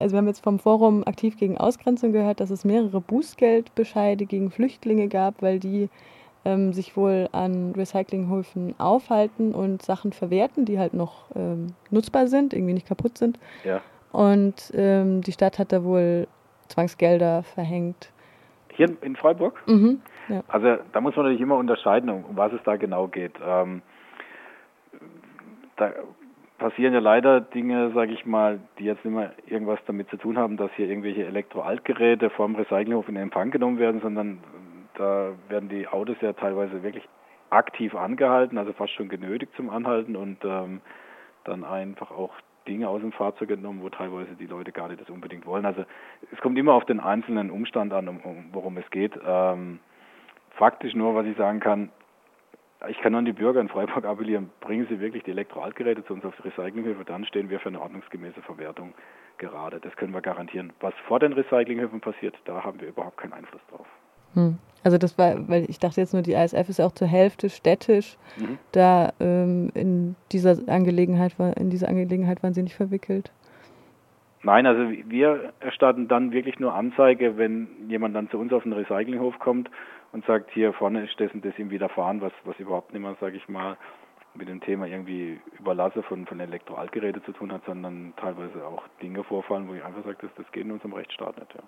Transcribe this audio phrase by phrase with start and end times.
[0.00, 4.50] Also wir haben jetzt vom Forum aktiv gegen Ausgrenzung gehört, dass es mehrere Bußgeldbescheide gegen
[4.50, 5.88] Flüchtlinge gab, weil die
[6.44, 12.54] ähm, sich wohl an Recyclinghöfen aufhalten und Sachen verwerten, die halt noch ähm, nutzbar sind,
[12.54, 13.40] irgendwie nicht kaputt sind.
[13.64, 13.80] Ja.
[14.12, 16.28] Und ähm, die Stadt hat da wohl
[16.68, 18.12] Zwangsgelder verhängt.
[18.74, 19.60] Hier in Freiburg?
[19.66, 20.44] Mhm, ja.
[20.46, 23.34] Also da muss man natürlich immer unterscheiden, um was es da genau geht.
[23.44, 23.82] Ähm,
[25.76, 25.92] da
[26.58, 30.36] passieren ja leider Dinge, sage ich mal, die jetzt nicht mehr irgendwas damit zu tun
[30.36, 34.38] haben, dass hier irgendwelche Elektroaltgeräte vom Recyclinghof in Empfang genommen werden, sondern
[34.94, 37.08] da werden die Autos ja teilweise wirklich
[37.50, 40.80] aktiv angehalten, also fast schon genötigt zum Anhalten und ähm,
[41.44, 42.34] dann einfach auch
[42.66, 45.64] Dinge aus dem Fahrzeug entnommen, wo teilweise die Leute gar nicht das unbedingt wollen.
[45.64, 45.84] Also
[46.30, 49.18] es kommt immer auf den einzelnen Umstand an, um, um, worum es geht.
[49.26, 49.78] Ähm,
[50.50, 51.90] faktisch nur, was ich sagen kann,
[52.88, 56.24] ich kann an die Bürger in Freiburg appellieren, bringen Sie wirklich die Elektroaltgeräte zu uns
[56.24, 58.94] auf die Recyclinghöfe, dann stehen wir für eine ordnungsgemäße Verwertung
[59.38, 59.80] gerade.
[59.80, 60.72] Das können wir garantieren.
[60.80, 63.86] Was vor den Recyclinghöfen passiert, da haben wir überhaupt keinen Einfluss drauf.
[64.34, 64.58] Hm.
[64.84, 68.16] Also das war, weil ich dachte jetzt nur, die ASF ist auch zur Hälfte städtisch.
[68.36, 68.58] Mhm.
[68.72, 73.32] Da ähm, in dieser Angelegenheit war, in dieser Angelegenheit waren Sie nicht verwickelt.
[74.42, 78.72] Nein, also wir erstatten dann wirklich nur Anzeige, wenn jemand dann zu uns auf den
[78.72, 79.68] Recyclinghof kommt
[80.12, 83.16] und sagt, hier vorne ist das und das ihm widerfahren, was, was überhaupt nicht mehr,
[83.20, 83.76] sage ich mal,
[84.34, 89.24] mit dem Thema irgendwie Überlasse von, von Elektroaltgeräten zu tun hat, sondern teilweise auch Dinge
[89.24, 91.54] vorfallen, wo ich einfach sage, das, das geht in unserem Rechtsstaat nicht.
[91.54, 91.62] Ja.